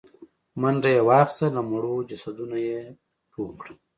[0.61, 2.79] منډه يې واخيسته، له مړو جسدونو يې
[3.31, 3.75] ټوپ کړل.